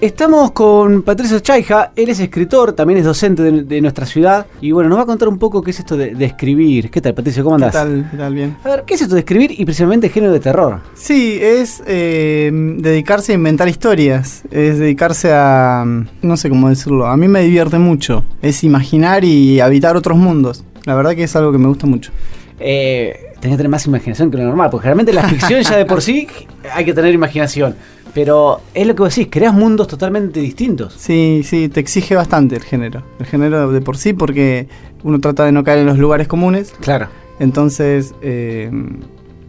[0.00, 4.88] Estamos con Patricio Chaija, él es escritor, también es docente de, nuestra ciudad y bueno,
[4.88, 6.88] nos va a contar un poco qué es esto de, escribir.
[6.88, 7.42] ¿Qué tal, Patricio?
[7.42, 7.72] ¿Cómo andás?
[7.72, 8.08] ¿Qué tal?
[8.08, 8.32] ¿Qué tal?
[8.32, 8.56] Bien.
[8.62, 10.82] A ver, ¿qué es esto de escribir y precisamente género de terror?
[10.94, 15.84] Sí, es eh, dedicarse a inventar historias, es dedicarse a,
[16.22, 20.64] no sé cómo decirlo, a mí me divierte mucho, es imaginar y habitar otros mundos.
[20.84, 22.12] La verdad que es algo que me gusta mucho.
[22.60, 25.84] Eh, tenés que tener más imaginación que lo normal, porque generalmente la ficción ya de
[25.84, 26.28] por sí
[26.72, 27.76] hay que tener imaginación.
[28.14, 30.94] Pero es lo que vos decís, creas mundos totalmente distintos.
[30.94, 33.02] Sí, sí, te exige bastante el género.
[33.20, 34.66] El género de por sí, porque
[35.04, 36.74] uno trata de no caer en los lugares comunes.
[36.80, 37.08] Claro.
[37.38, 38.70] Entonces, eh,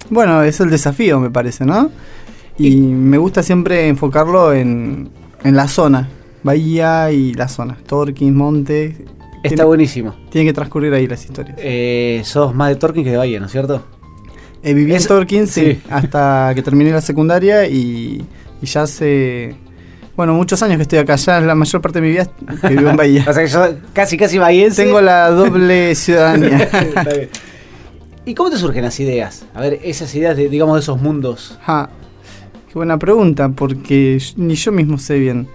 [0.10, 1.90] bueno, es el desafío, me parece, ¿no?
[2.58, 5.10] Y, me gusta siempre enfocarlo en,
[5.44, 6.10] en la zona,
[6.44, 7.78] Bahía y la zona.
[7.88, 9.06] Torquín, Monte,
[9.44, 10.16] Está buenísimo.
[10.30, 11.58] Tiene que transcurrir ahí las historias.
[11.62, 13.84] Eh, sos más de Torquín que de Bahía, ¿no es cierto?
[14.62, 18.26] Eh, viví en Torquín, sí, hasta que terminé la secundaria y,
[18.62, 19.56] ya hace,
[20.18, 21.16] bueno, muchos años que estoy acá.
[21.16, 22.30] Ya la mayor parte de mi vida
[22.62, 23.26] que vivo en Bahía.
[23.28, 24.84] o sea que yo casi, casi bahiense.
[24.84, 26.70] Tengo la doble ciudadanía.
[28.26, 29.46] ¿Y cómo te surgen las ideas?
[29.54, 31.58] A ver, esas ideas de, digamos, de esos mundos.
[31.66, 31.90] Ah,
[32.68, 35.48] qué buena pregunta, porque ni yo mismo sé bien.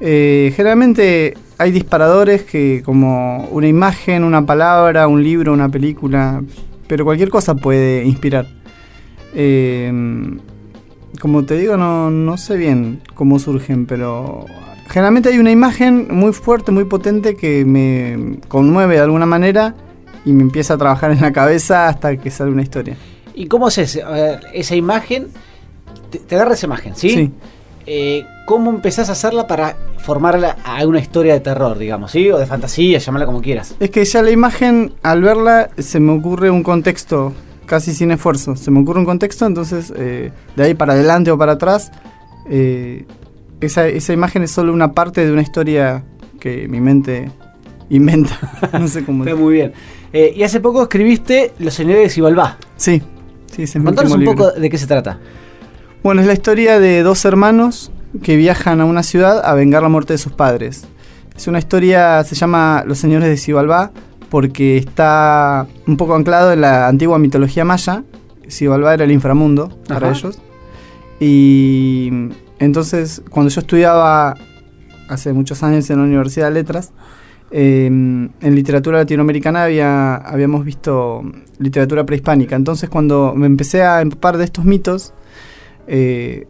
[0.00, 6.42] Eh, generalmente hay disparadores que como una imagen, una palabra, un libro, una película,
[6.86, 8.46] pero cualquier cosa puede inspirar.
[9.34, 9.92] Eh,
[11.20, 14.46] como te digo, no, no sé bien cómo surgen, pero
[14.88, 19.74] generalmente hay una imagen muy fuerte, muy potente que me conmueve de alguna manera
[20.24, 22.96] y me empieza a trabajar en la cabeza hasta que sale una historia.
[23.34, 25.28] ¿Y cómo es esa imagen?
[26.10, 27.10] Te, te agarra esa imagen, ¿sí?
[27.10, 27.32] Sí
[27.88, 32.30] eh, ¿cómo empezás a hacerla para formarla a una historia de terror, digamos, ¿sí?
[32.30, 33.74] O de fantasía, llamarla como quieras.
[33.78, 37.34] Es que ya la imagen, al verla, se me ocurre un contexto
[37.66, 38.56] casi sin esfuerzo.
[38.56, 41.92] Se me ocurre un contexto, entonces eh, de ahí para adelante o para atrás,
[42.48, 43.04] eh,
[43.60, 46.04] esa, imagen es solo una parte de una historia
[46.40, 47.30] que mi mente
[47.90, 48.38] inventa.
[48.72, 49.24] no sé cómo.
[49.24, 49.74] Está muy bien.
[50.10, 52.56] y hace poco escribiste Los Señores de Sibalbá.
[52.76, 53.02] Sí,
[53.54, 55.18] sí, se Contanos un poco de qué se trata.
[56.02, 57.92] Bueno, es la historia de dos hermanos
[58.22, 60.86] que viajan a una ciudad a vengar la muerte de sus padres.
[61.36, 63.92] Es una historia, se llama Los Señores de Xibalbá,
[64.28, 68.04] porque está un poco anclado en la antigua mitología maya.
[68.48, 70.40] Xibalbá era el inframundo para ellos.
[71.20, 72.10] Y
[72.58, 74.34] entonces, cuando yo estudiaba
[75.08, 76.92] hace muchos años en la Universidad de Letras,
[77.50, 81.22] em, en literatura latinoamericana había, habíamos visto
[81.58, 82.56] literatura prehispánica.
[82.56, 85.14] Entonces, cuando me empecé a empapar de estos mitos,
[85.86, 86.46] eh,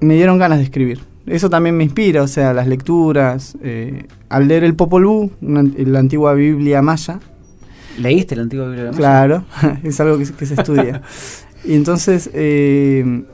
[0.00, 1.00] me dieron ganas de escribir.
[1.26, 3.56] Eso también me inspira, o sea, las lecturas.
[3.62, 7.18] Eh, al leer el Popol Vuh, la antigua Biblia maya.
[7.98, 8.96] ¿Leíste la antigua Biblia maya?
[8.96, 9.44] Claro,
[9.82, 11.02] es algo que, se estudia.
[11.64, 13.24] y entonces eh,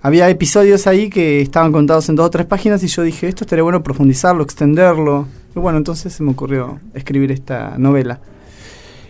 [0.00, 3.44] había episodios ahí que estaban contados en dos o tres páginas y yo dije, esto
[3.44, 5.28] estaría bueno profundizarlo, extenderlo.
[5.54, 8.20] Y bueno, entonces se me ocurrió escribir esta novela.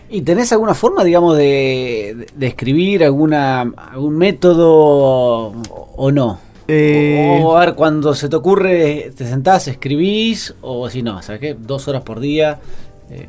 [0.09, 5.53] ¿Y tenés alguna forma, digamos, de, escribir, alguna, algún método
[5.95, 6.39] o, no?
[6.67, 11.41] Eh, o, a ver, cuando se te ocurre, te sentás, escribís, o si no, ¿sabes
[11.41, 11.53] qué?
[11.55, 12.59] Dos horas por día.
[13.09, 13.27] Eh,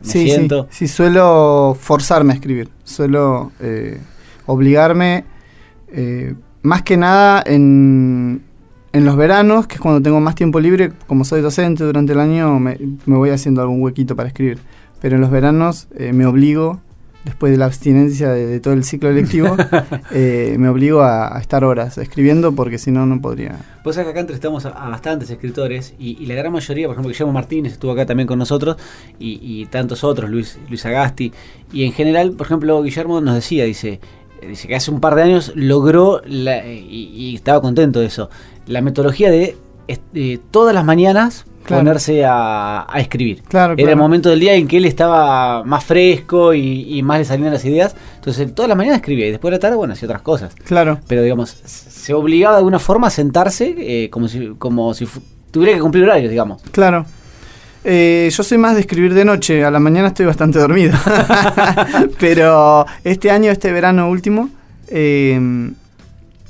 [0.00, 0.68] me sí, siento.
[0.70, 4.00] Sí, suelo forzarme a escribir, suelo eh,
[4.46, 5.24] obligarme,
[6.62, 8.42] más que nada en,
[8.92, 12.20] en los veranos, que es cuando tengo más tiempo libre, como soy docente durante el
[12.20, 14.58] año, me voy haciendo algún huequito para escribir
[15.02, 16.80] pero en los veranos eh, me obligo,
[17.24, 19.56] después de la abstinencia de, todo el ciclo electivo,
[20.12, 23.58] eh, me obligo a, estar horas escribiendo porque si no, no podría.
[23.82, 27.72] Pues acá entrevistamos a, a bastantes escritores y, la gran mayoría, por ejemplo, Guillermo Martínez
[27.72, 28.76] estuvo acá también con nosotros
[29.18, 31.32] y, tantos otros, Luis, Luis Agasti,
[31.72, 33.98] y en general, por ejemplo, Guillermo nos decía, dice,
[34.48, 38.30] dice que hace un par de años logró, y, estaba contento de eso,
[38.68, 39.56] la metodología de
[40.52, 43.42] todas las mañanas ponerse a, escribir.
[43.50, 47.52] Era el momento del día en que él estaba más fresco y, más le salían
[47.52, 47.94] las ideas.
[48.16, 50.54] Entonces, todas las mañanas escribía y después de la tarde, bueno, hacía otras cosas.
[50.64, 51.00] Claro.
[51.08, 55.06] Pero, digamos, se obligaba de alguna forma a sentarse eh, como si, como si
[55.50, 56.62] tuviera que cumplir horarios, digamos.
[56.70, 57.06] Claro.
[57.84, 60.96] Eh, yo soy más de escribir de noche, a la mañana estoy bastante dormido.
[62.20, 64.50] pero este año, este verano último,
[64.88, 65.38] eh,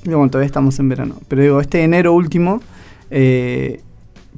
[0.05, 2.61] bueno, todavía estamos en verano, pero digo, este enero último,
[3.11, 3.81] eh,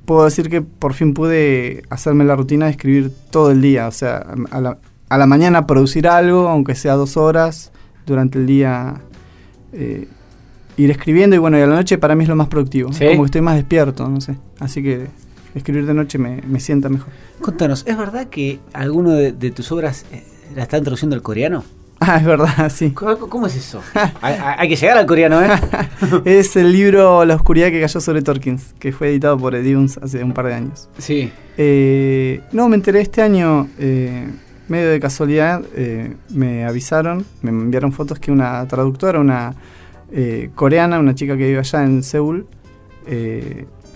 [0.05, 3.89] puedo decir que por fin pude hacerme la rutina de escribir todo el día.
[3.89, 4.79] O sea, a la,
[5.09, 7.73] a la mañana producir algo, aunque sea dos horas,
[8.06, 9.01] durante el día
[9.73, 10.09] eh,
[10.77, 12.91] ir escribiendo y bueno, y a la noche para mí es lo más productivo.
[12.91, 14.37] Como que estoy más despierto, no sé.
[14.59, 15.06] Así que
[15.55, 17.09] escribir de noche me, me sienta mejor.
[17.41, 20.25] Contanos, ¿es verdad que alguno de, tus obras eh,
[20.55, 21.65] la está introduciendo el coreano?
[22.00, 22.91] Ah, es verdad, sí.
[22.91, 23.81] ¿Cómo, cómo es eso?
[24.20, 25.49] hay, que llegar al coreano, ¿eh?
[26.25, 30.23] es el libro La oscuridad que cayó sobre Torkins, que fue editado por Edions hace
[30.23, 30.88] un par de años.
[30.99, 31.32] Sí.
[31.56, 34.29] Eh, no, me enteré este año, eh,
[34.69, 39.55] medio de casualidad, eh, me avisaron, me enviaron fotos que una traductora, una
[40.12, 42.46] eh, coreana, una chica que vive allá en Seúl,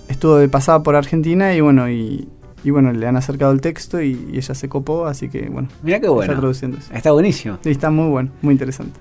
[0.08, 2.28] estuvo de pasada por Argentina y bueno, y,
[2.64, 5.68] y bueno, le han acercado el texto y, y ella se copó, así que bueno,
[5.82, 6.32] Mira qué está bueno.
[6.34, 6.92] traduciendo eso.
[6.92, 7.58] Está buenísimo.
[7.62, 8.98] Sí, está muy bueno, muy interesante.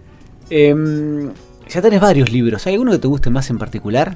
[0.50, 1.30] Em,
[1.68, 2.66] ya tenés varios libros.
[2.68, 4.14] ¿Hay alguno que te guste más en particular?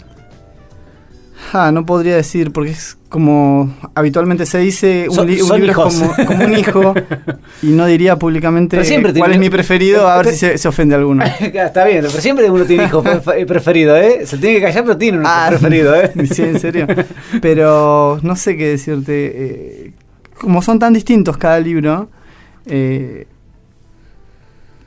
[1.53, 5.93] Ah, no podría decir, porque es como habitualmente se dice, un, li- libro es hijos.
[5.95, 6.93] como, como un hijo,
[7.61, 10.57] y no diría públicamente Pero siempre cuál tiene- es mi preferido, a ver si se,
[10.57, 11.23] se ofende alguno.
[11.41, 14.25] Está bien, pero siempre uno tiene hijo pre- preferido, ¿eh?
[14.25, 16.11] Se tiene que callar, pero tiene un Ah, preferido, ¿eh?
[16.31, 16.87] Sí, en serio.
[17.41, 19.31] Pero no sé qué decirte.
[19.35, 19.93] eh,
[20.39, 22.07] como son tan distintos cada libro,
[22.65, 23.27] eh,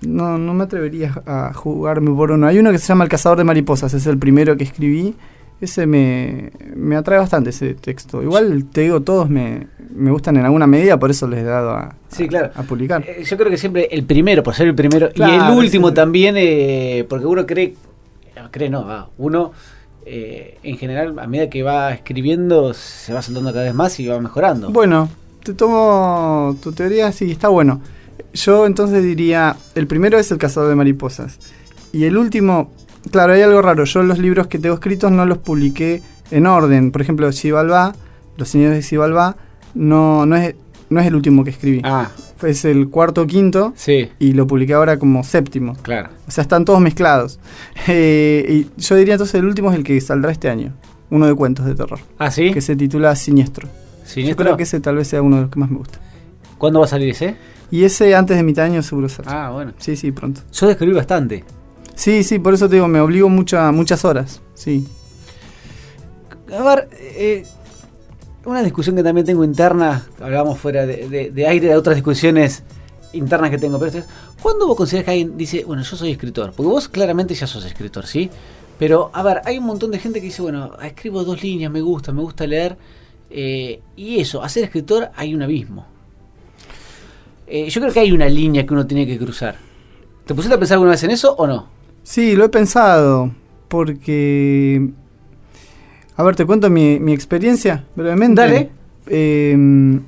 [0.01, 2.47] no, no me atrevería a jugarme por uno.
[2.47, 5.15] Hay uno que se llama El cazador de mariposas, es el primero que escribí.
[5.61, 8.23] Ese me, me atrae bastante ese texto.
[8.23, 11.71] Igual te digo, todos me, me gustan en alguna medida, por eso les he dado
[11.71, 12.51] a, Sí, claro.
[12.55, 13.03] a publicar.
[13.07, 16.35] Eh, Yo creo que siempre el primero, por ser el primero, y el último también,
[16.37, 17.75] eh, porque uno cree,
[18.51, 19.53] cree no, va, uno
[20.07, 24.07] eh, en general a medida que va escribiendo se va soltando cada vez más y
[24.07, 24.71] va mejorando.
[24.71, 25.09] Bueno,
[25.43, 27.81] te tomo tu teoría, sí, está bueno.
[28.35, 31.39] Yo entonces diría, el primero es El cazador de mariposas.
[31.93, 32.73] Y el último,
[33.11, 33.85] claro, hay algo raro.
[33.85, 36.91] Yo los libros que tengo escritos no los publiqué en orden.
[36.93, 37.95] Por ejemplo, Xibalbá,
[38.37, 39.37] Los Señores de Xibalbá,
[39.75, 40.55] no, no, es,
[40.91, 41.81] no es el último que escribí.
[41.85, 42.11] Ah,
[42.43, 45.75] Es el cuarto o quinto sí, y lo publiqué ahora como séptimo.
[45.83, 46.11] claro.
[46.27, 47.39] O sea, están todos mezclados.
[47.89, 48.47] Eh,
[48.77, 50.73] y yo diría entonces el último es el que saldrá este año.
[51.11, 51.99] Uno de cuentos de terror.
[52.19, 52.51] Ah, sí.
[52.53, 53.69] Que se titula Siniestro.
[53.69, 54.45] Yo Siniestro.
[54.45, 55.99] creo que ese tal vez sea uno de los que más me gusta.
[56.59, 57.37] ¿Cuándo va a salir ese?
[57.71, 59.29] Y ese antes de mitad de año seguro sale.
[59.31, 59.73] Ah, bueno.
[59.79, 60.41] Sí, sí, pronto.
[60.53, 61.45] Yo describí bastante.
[61.97, 64.41] Sí, sí, por eso te digo, me obligo mucha, muchas horas.
[64.55, 64.87] Sí.
[66.57, 67.45] A ver, eh,
[68.45, 72.63] una discusión que también tengo interna, hablábamos fuera de, de- aire de otras discusiones
[73.13, 74.07] internas que tengo, pero esto es,
[74.43, 76.53] ¿cuándo vos consideras que alguien dice, bueno, yo soy escritor?
[76.55, 78.29] Porque vos claramente ya sos escritor, ¿sí?
[78.79, 81.81] Pero, a ver, hay un montón de gente que dice, bueno, escribo dos líneas, me
[81.81, 82.77] gusta, me gusta leer,
[83.31, 85.87] eh, y eso, a ser escritor hay un abismo.
[87.47, 89.57] Eh, yo creo que hay una línea que uno tiene que cruzar.
[90.27, 91.74] ¿Te pusiste a pensar alguna vez en eso o no?
[92.05, 93.33] Sí, lo he pensado.
[93.67, 94.89] Porque.
[96.17, 98.41] A ver, te cuento mi, mi experiencia brevemente.
[98.41, 98.71] Dale.
[99.09, 100.01] Eh,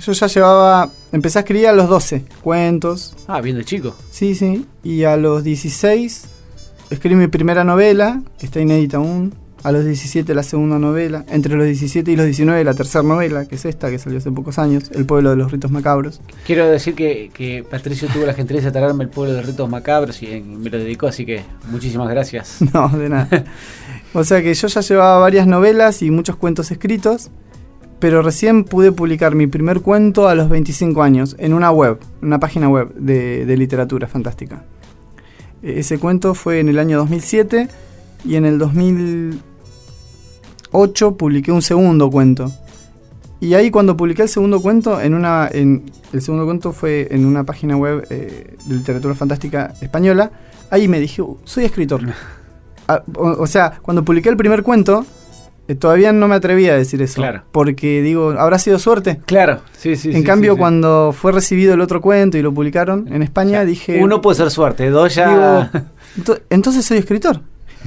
[0.00, 0.90] yo ya llevaba.
[1.12, 3.14] Empecé a escribir a los 12 cuentos.
[3.28, 3.94] Ah, viendo chico.
[4.10, 4.66] Sí, sí.
[4.82, 6.28] Y a los 16
[6.90, 9.34] escribí mi primera novela, que está inédita aún.
[9.62, 11.24] A los 17 la segunda novela.
[11.28, 14.30] Entre los 17 y los 19 la tercera novela, que es esta, que salió hace
[14.32, 14.90] pocos años.
[14.94, 16.22] El pueblo de los ritos macabros.
[16.46, 20.22] Quiero decir que, que Patricio tuvo la gentileza de traerme el pueblo de ritos macabros
[20.22, 22.58] y eh, me lo dedicó, así que muchísimas gracias.
[22.72, 23.44] No, de nada.
[24.14, 27.30] O sea que yo ya llevaba varias novelas y muchos cuentos escritos,
[27.98, 32.40] pero recién pude publicar mi primer cuento a los 25 años en una web, una
[32.40, 34.64] página web de, de literatura fantástica.
[35.62, 37.68] E- Ese cuento fue en el año 2007
[38.24, 38.58] y en el
[40.72, 42.50] 2008 publiqué un segundo cuento.
[43.40, 47.24] Y ahí cuando publiqué el segundo cuento, en una, en, el segundo cuento fue en
[47.24, 50.30] una página web eh, de literatura fantástica española,
[50.70, 52.02] ahí me dije, "Uh, soy escritor.
[52.92, 55.06] Ah, o, o sea, cuando publiqué el primer cuento,
[55.68, 57.14] eh, todavía no me atrevía a decir eso.
[57.20, 57.44] Claro.
[57.52, 59.20] Porque digo, ¿habrá sido suerte?
[59.26, 60.08] Claro, sí, sí.
[60.08, 60.58] en sí, cambio, sí, sí.
[60.58, 64.02] cuando fue recibido el otro cuento y lo publicaron en España, dije...
[64.02, 65.28] Uno puede ser suerte, dos ya.
[65.28, 65.84] Digo,
[66.18, 67.42] "Ento- entonces soy escritor.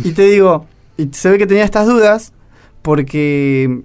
[0.05, 2.31] Y te digo, y se ve que tenía estas dudas
[2.83, 3.81] porque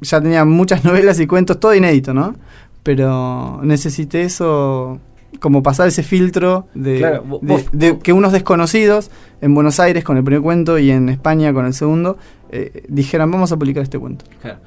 [0.00, 2.36] ya tenía muchas novelas y cuentos, todo inédito, ¿no?
[2.84, 5.00] Pero necesité eso,
[5.40, 9.10] como pasar ese filtro de, Claro, vo- de- vos- de vos- que unos desconocidos
[9.40, 12.18] en Buenos Aires con el primer cuento y en España con el segundo
[12.50, 14.24] eh, dijeran, vamos a publicar este cuento.
[14.40, 14.58] Claro.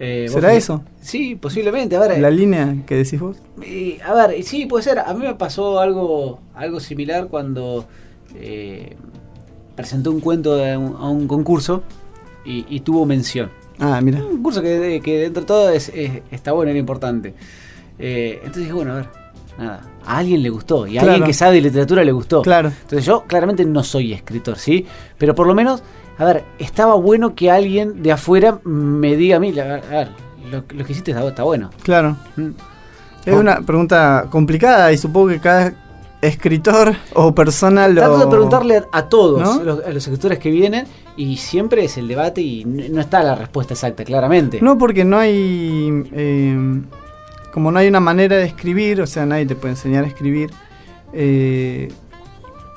[0.00, 0.82] Eh, ¿Será eso?
[1.00, 1.96] Sí, posiblemente.
[1.96, 3.36] A ver, La línea que decís vos.
[3.62, 5.00] eh, a ver, sí, puede ser.
[5.00, 7.84] A mí me pasó algo, algo similar cuando
[8.36, 8.96] eh,
[9.76, 11.82] presenté un cuento a un, a un concurso
[12.48, 13.50] y, y tuvo mención.
[13.78, 14.18] Ah, mira.
[14.24, 17.34] Un curso que, que dentro de todo es, es- está bueno, era importante.
[17.98, 19.08] Eh, entonces dije, bueno, a ver,
[19.58, 21.12] nada, a alguien le gustó y a Claro.
[21.14, 22.42] alguien que sabe de literatura le gustó.
[22.42, 22.68] Claro.
[22.68, 24.86] Entonces yo claramente no soy escritor, ¿sí?
[25.18, 25.82] Pero por lo menos,
[26.18, 30.08] a ver, estaba bueno que alguien de afuera me diga a mí, la- a ver,
[30.50, 31.70] lo, lo que hiciste está, está bueno.
[31.82, 32.16] Claro.
[32.36, 32.48] Mm.
[33.26, 35.74] Es una pregunta complicada y supongo que cada
[36.22, 37.94] escritor o persona lo...
[38.00, 39.62] Trato de preguntarle a, a todos ¿No?
[39.62, 40.86] los, a los escritores que vienen
[41.18, 44.60] y siempre es el debate y no está la respuesta exacta, claramente.
[44.62, 46.04] No, porque no hay...
[46.12, 46.80] eh,
[47.52, 50.50] como no hay una manera de escribir, o sea, nadie te puede enseñar a escribir,
[51.12, 51.88] Eh,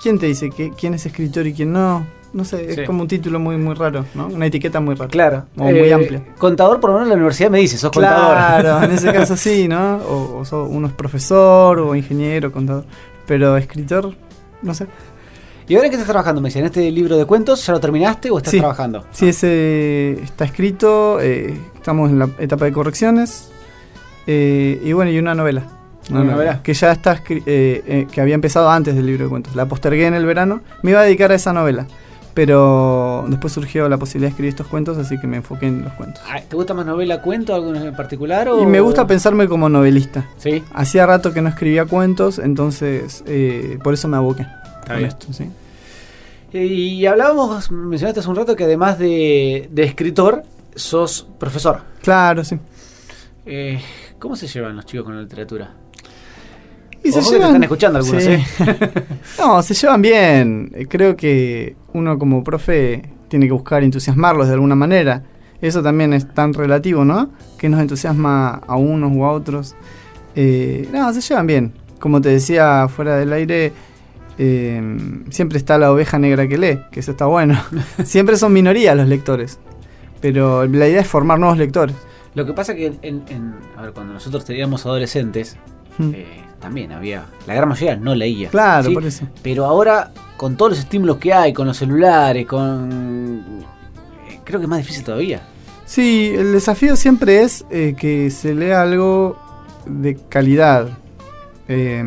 [0.01, 2.07] ¿Quién te dice que, quién es escritor y quién no?
[2.33, 2.79] No sé, Sí.
[2.81, 4.27] es como un título muy muy raro, ¿no?
[4.27, 5.11] Una etiqueta muy rara.
[5.11, 5.45] Claro.
[5.57, 6.23] O muy Eh, amplia.
[6.37, 8.33] Contador, por lo menos en la universidad me dice, sos contador.
[8.35, 9.97] Claro, en ese caso sí, ¿no?
[9.97, 12.85] O, o so- uno es profesor, o ingeniero, contador.
[13.27, 14.15] Pero escritor,
[14.63, 14.87] no sé.
[15.71, 16.41] ¿Y ahora en qué estás trabajando?
[16.41, 18.57] Me decían, ¿en este libro de cuentos ya lo terminaste o estás Sí.
[18.59, 19.05] trabajando?
[19.13, 23.47] Sí, ese está escrito, eh, estamos en la etapa de correcciones.
[24.27, 25.63] eh, y bueno, y una novela.
[26.09, 26.61] ¿Una novela?
[26.61, 29.55] Que ya está eh, eh, que había empezado antes del libro de cuentos.
[29.55, 30.59] La postergué en el verano.
[30.83, 31.87] Me iba a dedicar a esa novela.
[32.33, 35.93] Pero después surgió la posibilidad de escribir estos cuentos, así que me enfoqué en los
[35.93, 36.21] cuentos.
[36.49, 38.49] ¿Te gusta más novela, cuento, algo en particular?
[38.49, 38.61] O...
[38.61, 40.25] Y me gusta pensarme como novelista.
[40.35, 44.45] Sí, Hacía rato que no escribía cuentos, entonces eh, por eso me aboqué.
[44.81, 45.07] está bien.
[45.07, 45.49] esto, ¿sí?
[46.53, 50.43] Y hablábamos, mencionaste hace un rato que además de, de escritor,
[50.75, 51.81] sos profesor.
[52.01, 52.57] Claro, sí.
[53.45, 53.79] Eh,
[54.19, 55.73] ¿Cómo se llevan los chicos con la literatura?
[57.03, 58.31] Y Ojo que te están escuchando algunos, sí.
[58.31, 58.45] ¿eh?
[59.39, 60.71] no, se llevan bien.
[60.75, 65.23] Eh, Creo que uno como profe tiene que buscar entusiasmarlos de alguna manera.
[65.61, 67.31] Eso también es tan relativo, ¿no?
[67.57, 69.75] Que nos entusiasma a unos o a otros.
[70.35, 71.73] Eh, no, se llevan bien.
[71.99, 73.73] Como te decía fuera del aire,
[74.37, 74.81] eh,
[75.29, 77.61] siempre está la oveja negra que lee, que eso está bueno.
[78.05, 79.59] siempre son minorías los lectores.
[80.21, 81.95] Pero la idea es formar nuevos lectores.
[82.35, 85.57] Lo que pasa que en, en- a ver, cuando nosotros teníamos adolescentes,
[85.97, 86.11] Mm.
[86.15, 86.25] eh,
[86.61, 88.47] también había, la gran mayoría no leía.
[88.49, 88.93] claro, ¿sí?
[88.93, 89.27] por eso.
[89.43, 93.61] Pero ahora, con todos los estímulos que hay, con los celulares, con...
[94.29, 95.41] eh, Creo que es más difícil todavía.
[95.85, 99.37] Sí, el desafío siempre es eh, que se lea algo
[99.85, 100.87] de calidad.
[101.67, 102.01] Eh,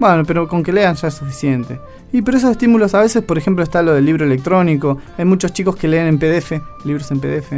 [0.00, 1.78] bueno, pero con que lean ya es suficiente.
[2.12, 4.98] Y pero esos estímulos, a veces, por ejemplo, está lo del libro electrónico.
[5.16, 6.52] Hay muchos chicos que leen en PDF,
[6.84, 7.52] libros en PDF.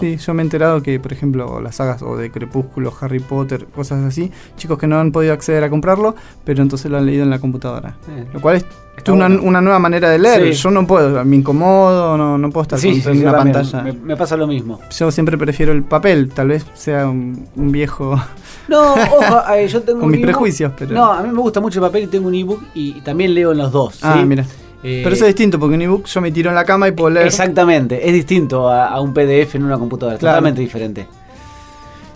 [0.00, 3.66] Sí, yo me he enterado que, por ejemplo, las sagas o de Crepúsculo, Harry Potter,
[3.66, 7.22] cosas así, chicos que no han podido acceder a comprarlo, pero entonces lo han leído
[7.22, 7.94] en la computadora.
[8.08, 8.66] Eh, Lo cual es
[8.96, 9.42] está una, bueno.
[9.44, 10.52] una nueva manera de leer.
[10.54, 10.60] Sí.
[10.62, 13.82] Yo no puedo, me incomodo, no, no puedo estar Sí, con- sí, en una pantalla.
[13.82, 14.80] Me, me pasa lo mismo.
[14.90, 18.20] Yo siempre prefiero el papel, tal vez sea un, un viejo
[18.68, 20.94] No, ojo, eh, yo tengo con un mis prejuicios, pero...
[20.94, 23.52] No, a mí me gusta mucho el papel y tengo un ebook y también leo
[23.52, 23.91] en los dos.
[24.02, 24.26] Ah, ¿sí?
[24.26, 24.44] mira.
[24.84, 26.92] Eh, Pero eso es distinto, porque un ebook yo me tiro en la cama y
[26.92, 27.26] puedo leer.
[27.26, 30.34] Exactamente, es distinto a, a un PDF en una computadora, Claro.
[30.36, 31.06] totalmente diferente.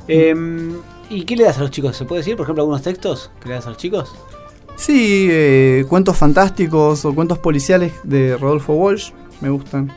[0.08, 0.34] Eh,
[1.10, 1.96] ¿Y qué le das a los chicos?
[1.96, 4.12] ¿Se puede decir, por ejemplo, algunos textos que le das a los chicos?
[4.74, 9.92] Sí, eh, cuentos fantásticos o cuentos policiales de Rodolfo Walsh, me gustan.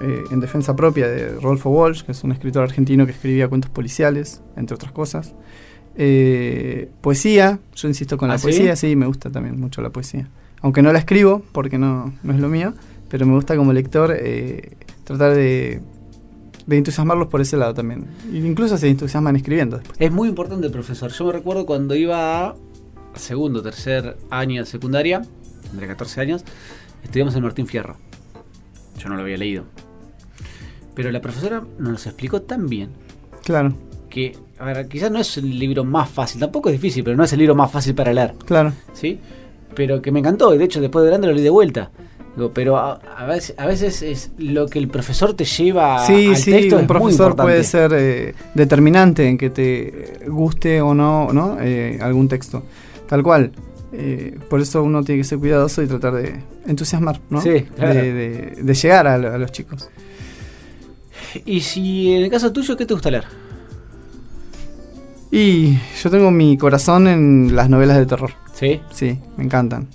[0.00, 3.70] Eh, en defensa propia de Rodolfo Walsh, que es un escritor argentino que escribía cuentos
[3.70, 5.34] policiales, entre otras cosas.
[5.96, 8.44] Eh, poesía, yo insisto con la ¿Ah, sí?
[8.44, 10.28] poesía, sí, me gusta también mucho la poesía.
[10.62, 12.74] Aunque no la escribo, porque no, no es lo mío,
[13.08, 15.80] pero me gusta como lector eh, tratar de,
[16.66, 18.06] de entusiasmarlos por ese lado también.
[18.32, 20.00] E incluso se entusiasman escribiendo después.
[20.00, 21.10] Es muy importante profesor.
[21.10, 22.54] Yo me recuerdo cuando iba a
[23.14, 25.22] segundo, tercer año de secundaria,
[25.62, 26.44] tendría 14 años,
[27.02, 27.96] estudiamos en Martín Fierro.
[28.98, 29.64] Yo no lo había leído.
[30.94, 32.90] Pero la profesora nos explicó tan bien
[33.44, 33.74] Claro,
[34.08, 37.24] que, a ver, quizás no es el libro más fácil, tampoco es difícil, pero no
[37.24, 38.72] es el libro más fácil para leer, claro.
[38.92, 39.18] ¿sí?
[39.74, 41.90] Pero que me encantó, y de hecho después de grande lo leí de vuelta.
[42.36, 46.28] Digo, pero a, a veces, a veces es lo que el profesor te lleva Sí,
[46.28, 50.94] al sí, texto un es profesor puede ser eh, determinante en que te guste o
[50.94, 51.58] no, ¿no?
[51.60, 52.62] Eh, algún texto.
[53.06, 53.52] Tal cual.
[53.92, 57.42] Eh, por eso uno tiene que ser cuidadoso y tratar de entusiasmar, ¿no?
[57.42, 57.92] Sí, claro.
[57.94, 59.90] de, de- de llegar a los chicos.
[61.44, 63.24] Y si en el caso tuyo, ¿qué te gusta leer?
[65.30, 68.30] Y yo tengo mi corazón en las novelas de terror.
[68.62, 68.80] Sí.
[68.92, 69.88] Sí, me encantan.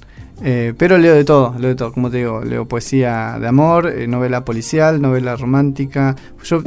[0.43, 3.87] Eh, pero leo de todo, leo de todo, como te digo, leo poesía de amor,
[3.87, 6.17] eh, novela policial, novela romántica.
[6.43, 6.61] Yo,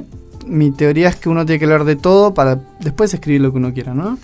[0.46, 3.58] mi teoría es que uno tiene que leer de todo para después escribir lo que
[3.58, 4.18] uno quiera, ¿no?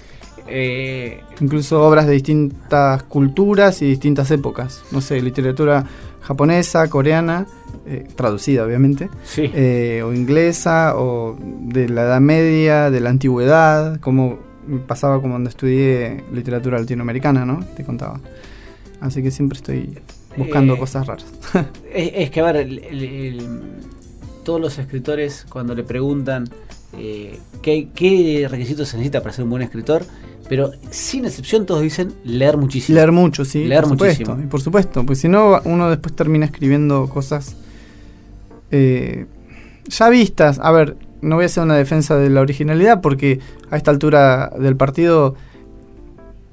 [0.49, 4.83] Eh, Incluso obras de distintas culturas y distintas épocas.
[4.91, 5.85] No sé, literatura
[6.23, 7.47] japonesa, coreana,
[7.87, 9.51] eh, traducida obviamente, sí.
[9.55, 14.39] eh, o inglesa, o de la Edad Media, de la Antigüedad, como
[14.87, 17.65] pasaba como cuando estudié literatura latinoamericana, ¿no?
[17.77, 18.21] Te contaba.
[19.01, 19.99] Así que siempre estoy
[20.37, 21.27] buscando Eh, cosas raras.
[21.95, 23.49] Es, es que, a ver, el- el- el-
[24.45, 26.49] todos los escritores cuando le preguntan
[26.99, 30.05] eh, qué, qué requisitos se necesita para ser un buen escritor,
[30.49, 32.95] pero sin excepción todos dicen leer muchísimo.
[32.97, 33.65] Leer mucho, sí.
[33.65, 34.45] Leer por supuesto, muchísimo.
[34.45, 37.57] Y por supuesto, pues si no, uno después termina escribiendo cosas
[38.71, 39.27] eh,
[39.89, 40.59] ya vistas.
[40.61, 40.97] A ver,
[41.27, 43.41] no voy a hacer una defensa de la originalidad porque
[43.71, 45.35] a esta altura del partido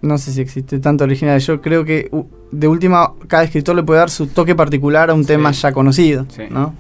[0.02, 1.40] no sé si existe tanta originalidad.
[1.46, 2.12] Yo creo que
[2.52, 5.28] de última, cada escritor le puede dar su toque particular a un Sí.
[5.28, 6.44] tema ya conocido, Sí.
[6.50, 6.74] ¿no?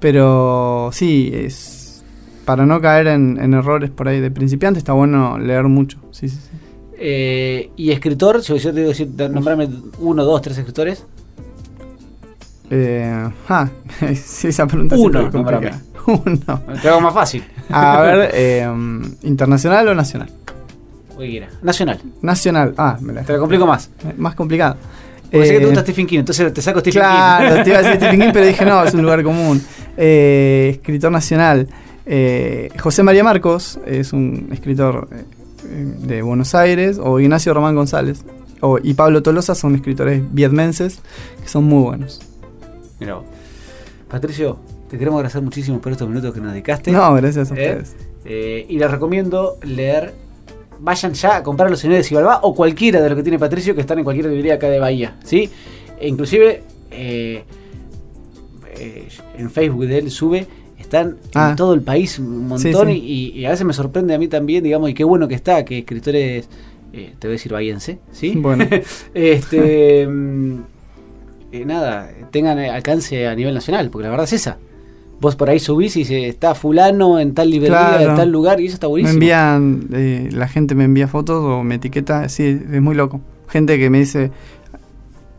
[0.00, 2.04] Pero sí, es
[2.44, 5.98] para no caer en, en errores por ahí de principiante está bueno leer mucho.
[6.10, 6.50] Sí, sí, sí.
[6.98, 11.04] Eh, y escritor, si yo te digo decir, nombrarme uno, dos, tres escritores.
[12.70, 13.68] Eh, ah,
[14.14, 15.74] sí, esa pregunta Uno, es.
[16.24, 16.62] Uno.
[16.82, 17.44] Te hago más fácil.
[17.70, 18.68] A ver, eh,
[19.22, 20.30] ¿internacional o nacional?
[21.16, 21.48] Oye, quiera.
[21.62, 22.00] Nacional.
[22.22, 22.74] Nacional.
[22.76, 23.90] Ah, me la Te lo complico más.
[24.16, 24.76] Más complicado.
[25.30, 27.62] Porque sé que te Eh, gusta Stephen King, entonces te saco Stephen Claro, King.
[27.64, 29.60] te iba a decir Stephen King, pero dije no, es un lugar común.
[29.96, 31.68] Eh, escritor nacional.
[32.06, 35.24] Eh, José María Marcos es un escritor eh,
[36.00, 38.24] de Buenos Aires, o Ignacio Román González,
[38.60, 41.00] o, y Pablo Tolosa son escritores vietmenses
[41.42, 42.20] que son muy buenos.
[43.00, 43.18] Mira.
[44.08, 44.58] Patricio,
[44.94, 46.92] te queremos agradecer muchísimo por estos minutos que nos dedicaste.
[46.92, 47.58] No, gracias a ¿Eh?
[47.58, 47.96] ustedes.
[48.24, 50.14] Eh, y les recomiendo leer.
[50.78, 53.74] Vayan ya a comprar Los Señores de Cibalbá o cualquiera de los que tiene Patricio
[53.74, 55.16] que están en cualquier librería acá de Bahía.
[55.24, 55.50] ¿sí?
[55.98, 57.42] E inclusive eh,
[58.76, 60.46] eh, en Facebook de él sube.
[60.78, 61.50] Están Ah.
[61.50, 63.32] en todo el país un montón Sí, sí.
[63.34, 65.64] Y, y a veces me sorprende a mí también, digamos, y qué bueno que está,
[65.64, 66.48] que escritores,
[66.92, 68.34] te voy a decir bahiense, ¿sí?
[68.36, 68.64] Bueno.
[69.14, 70.60] este, mm,
[71.66, 74.58] nada, tengan alcance a nivel nacional, porque la verdad es esa.
[75.24, 78.10] Vos por ahí subís y se está fulano en tal librería, Claro.
[78.10, 79.14] en tal lugar, y eso está Me buenísimo.
[79.14, 83.22] envían, eh, la gente me envía fotos o me etiqueta, sí, es muy loco.
[83.48, 84.30] Gente que me dice,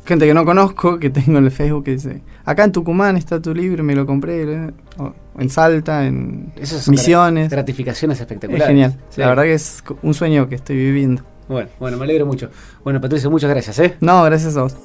[0.06, 3.39] gente que no conozco, que tengo en el Facebook, que dice, acá en Tucumán está
[3.39, 7.48] tu libro, me lo compré, eh, o en Salta, en Esas Misiones.
[7.50, 8.68] gra- gratificaciones Es espectaculares.
[8.68, 9.22] genial, Sí.
[9.22, 11.22] la verdad que es un sueño que estoy viviendo.
[11.48, 12.50] Bueno, bueno, me alegro mucho.
[12.84, 13.96] Bueno, Patricio, muchas gracias, ¿eh?
[14.01, 14.75] No, gracias a vos.